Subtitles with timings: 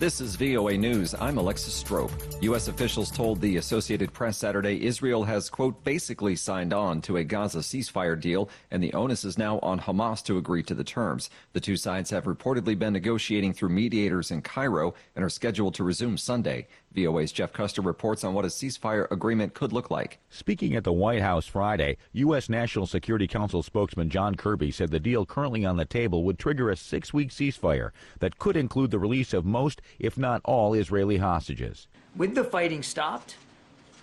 [0.00, 1.14] This is VOA News.
[1.20, 2.10] I'm Alexis Strope.
[2.40, 2.68] U.S.
[2.68, 7.58] officials told the Associated Press Saturday Israel has, quote, basically signed on to a Gaza
[7.58, 11.28] ceasefire deal, and the onus is now on Hamas to agree to the terms.
[11.52, 15.84] The two sides have reportedly been negotiating through mediators in Cairo and are scheduled to
[15.84, 16.66] resume Sunday.
[16.92, 20.18] VOA's Jeff Custer reports on what a ceasefire agreement could look like.
[20.28, 22.48] Speaking at the White House Friday, U.S.
[22.48, 26.70] National Security Council spokesman John Kirby said the deal currently on the table would trigger
[26.70, 31.18] a six week ceasefire that could include the release of most, if not all, Israeli
[31.18, 31.86] hostages.
[32.16, 33.36] With the fighting stopped,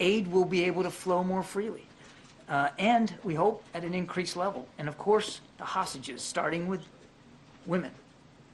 [0.00, 1.86] aid will be able to flow more freely.
[2.48, 4.68] Uh, and we hope at an increased level.
[4.78, 6.82] And of course, the hostages, starting with
[7.66, 7.90] women,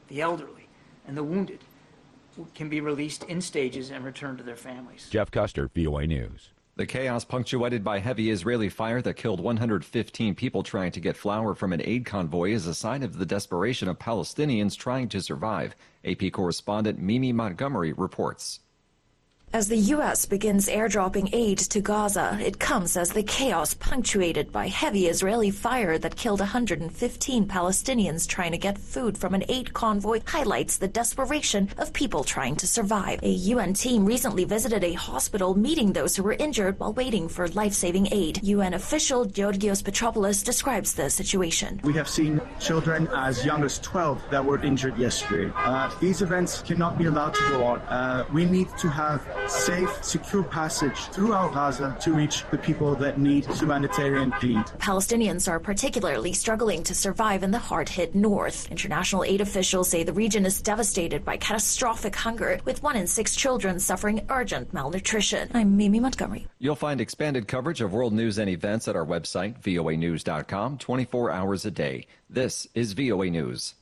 [0.09, 0.67] the elderly,
[1.07, 1.61] and the wounded
[2.55, 5.09] can be released in stages and returned to their families.
[5.11, 6.51] Jeff Custer, VOA News.
[6.75, 11.55] The chaos punctuated by heavy Israeli fire that killed 115 people trying to get flour
[11.55, 15.77] from an aid convoy is a sign of the desperation of Palestinians trying to survive.
[16.03, 18.61] AP correspondent Mimi Montgomery reports.
[19.55, 20.25] As the U.S.
[20.25, 25.99] begins airdropping aid to Gaza, it comes as the chaos punctuated by heavy Israeli fire
[25.99, 31.69] that killed 115 Palestinians trying to get food from an aid convoy highlights the desperation
[31.77, 33.23] of people trying to survive.
[33.23, 37.47] A UN team recently visited a hospital meeting those who were injured while waiting for
[37.49, 38.43] life-saving aid.
[38.43, 41.79] UN official Georgios Petropoulos describes the situation.
[41.85, 45.53] We have seen children as young as 12 that were injured yesterday.
[45.57, 47.81] Uh, these events cannot be allowed to go on.
[47.81, 53.19] Uh, we need to have safe, secure passage throughout Gaza to reach the people that
[53.19, 54.65] need humanitarian aid.
[54.79, 58.71] Palestinians are particularly struggling to survive in the hard hit north.
[58.71, 63.37] International aid officials say the region is devastated by catastrophic hunger, with one in six
[63.37, 65.51] children suffering urgent malnutrition.
[65.55, 66.47] I'm Mimi Montgomery.
[66.59, 71.65] You'll find expanded coverage of world news and events at our website, voanews.com, 24 hours
[71.65, 72.07] a day.
[72.31, 73.75] This is VOA News.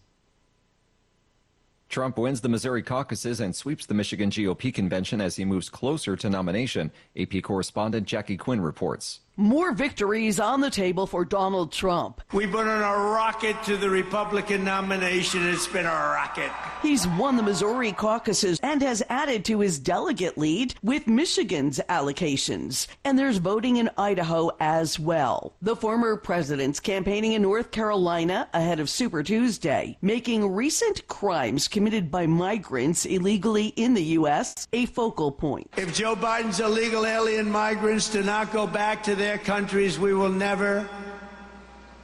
[1.91, 6.15] Trump wins the Missouri caucuses and sweeps the Michigan GOP convention as he moves closer
[6.15, 6.93] to nomination.
[7.19, 9.19] AP correspondent Jackie Quinn reports.
[9.41, 12.21] More victories on the table for Donald Trump.
[12.31, 15.49] We've been on a rocket to the Republican nomination.
[15.49, 16.51] It's been a rocket.
[16.83, 22.87] He's won the Missouri caucuses and has added to his delegate lead with Michigan's allocations.
[23.03, 25.55] And there's voting in Idaho as well.
[25.63, 32.11] The former president's campaigning in North Carolina ahead of Super Tuesday, making recent crimes committed
[32.11, 34.69] by migrants illegally in the U.S.
[34.75, 35.71] a focal point.
[35.79, 40.13] If Joe Biden's illegal alien migrants do not go back to their their countries, we
[40.13, 40.89] will never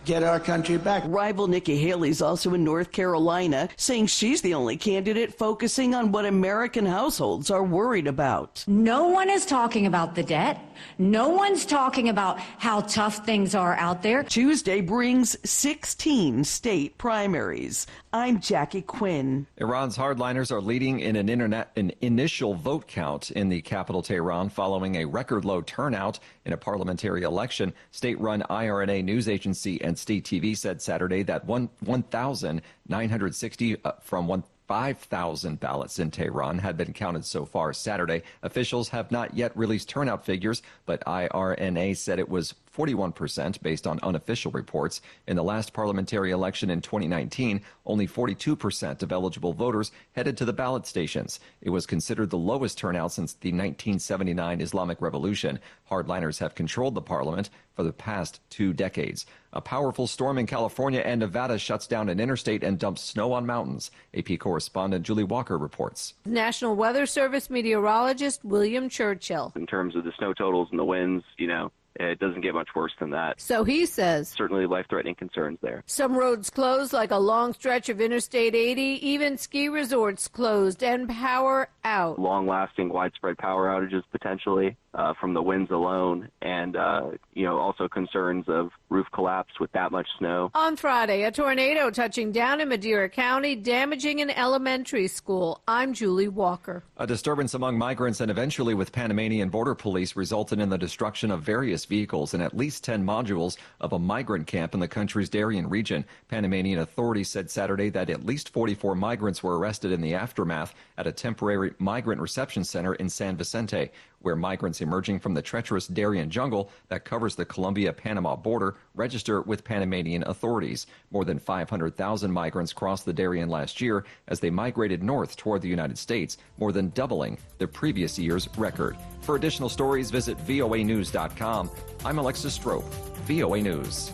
[0.06, 1.02] get our country back.
[1.06, 6.24] Rival Nikki Haley's also in North Carolina, saying she's the only candidate focusing on what
[6.24, 8.64] American households are worried about.
[8.68, 10.60] No one is talking about the debt.
[10.98, 14.22] No one's talking about how tough things are out there.
[14.22, 17.86] Tuesday brings 16 state primaries.
[18.12, 19.46] I'm Jackie Quinn.
[19.58, 24.48] Iran's hardliners are leading in an, internet, an initial vote count in the capital Tehran
[24.48, 27.74] following a record low turnout in a parliamentary election.
[27.90, 34.44] State run IRNA news agency and state TV said Saturday that 1,960 uh, from 1,
[34.66, 38.22] 5,000 ballots in Tehran had been counted so far Saturday.
[38.42, 44.00] Officials have not yet released turnout figures, but IRNA said it was 41% based on
[44.02, 45.00] unofficial reports.
[45.26, 50.52] In the last parliamentary election in 2019, only 42% of eligible voters headed to the
[50.52, 51.40] ballot stations.
[51.62, 55.60] It was considered the lowest turnout since the 1979 Islamic Revolution.
[55.90, 59.26] Hardliners have controlled the parliament for the past two decades.
[59.52, 63.46] A powerful storm in California and Nevada shuts down an interstate and dumps snow on
[63.46, 63.90] mountains.
[64.16, 66.14] AP correspondent Julie Walker reports.
[66.24, 69.52] National Weather Service meteorologist William Churchill.
[69.54, 72.68] In terms of the snow totals and the winds, you know, it doesn't get much
[72.74, 73.40] worse than that.
[73.40, 74.28] So he says.
[74.28, 75.82] Certainly life threatening concerns there.
[75.86, 78.82] Some roads closed, like a long stretch of Interstate 80.
[78.82, 82.18] Even ski resorts closed and power out.
[82.18, 87.58] Long lasting, widespread power outages potentially uh, from the winds alone, and, uh, you know,
[87.58, 90.50] also concerns of roof collapse with that much snow.
[90.54, 95.60] On Friday, a tornado touching down in Madera County, damaging an elementary school.
[95.68, 96.82] I'm Julie Walker.
[96.96, 101.42] A disturbance among migrants and eventually with Panamanian border police resulted in the destruction of
[101.42, 105.68] various vehicles and at least 10 modules of a migrant camp in the country's Darien
[105.68, 106.06] region.
[106.28, 111.06] Panamanian authorities said Saturday that at least 44 migrants were arrested in the aftermath at
[111.06, 113.90] a temporary migrant reception center in San Vicente
[114.26, 119.40] where migrants emerging from the treacherous Darien jungle that covers the Colombia Panama border register
[119.42, 120.88] with Panamanian authorities.
[121.12, 125.68] More than 500,000 migrants crossed the Darien last year as they migrated north toward the
[125.68, 128.96] United States, more than doubling the previous year's record.
[129.20, 131.70] For additional stories, visit voanews.com.
[132.04, 132.92] I'm Alexis Strope,
[133.28, 134.10] VOA News.